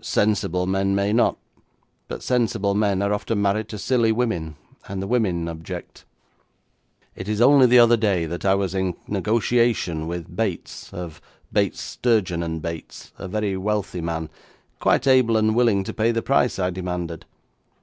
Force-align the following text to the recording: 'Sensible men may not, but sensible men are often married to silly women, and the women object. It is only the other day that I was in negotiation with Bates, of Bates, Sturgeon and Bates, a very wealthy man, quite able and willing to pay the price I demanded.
'Sensible 0.00 0.66
men 0.66 0.94
may 0.94 1.12
not, 1.12 1.36
but 2.08 2.22
sensible 2.22 2.74
men 2.74 3.02
are 3.02 3.12
often 3.12 3.42
married 3.42 3.68
to 3.68 3.76
silly 3.76 4.10
women, 4.10 4.56
and 4.88 5.02
the 5.02 5.06
women 5.06 5.46
object. 5.46 6.06
It 7.14 7.28
is 7.28 7.42
only 7.42 7.66
the 7.66 7.78
other 7.78 7.98
day 7.98 8.24
that 8.24 8.46
I 8.46 8.54
was 8.54 8.74
in 8.74 8.94
negotiation 9.06 10.06
with 10.06 10.34
Bates, 10.34 10.90
of 10.94 11.20
Bates, 11.52 11.82
Sturgeon 11.82 12.42
and 12.42 12.62
Bates, 12.62 13.12
a 13.18 13.28
very 13.28 13.54
wealthy 13.58 14.00
man, 14.00 14.30
quite 14.80 15.06
able 15.06 15.36
and 15.36 15.54
willing 15.54 15.84
to 15.84 15.92
pay 15.92 16.12
the 16.12 16.22
price 16.22 16.58
I 16.58 16.70
demanded. 16.70 17.26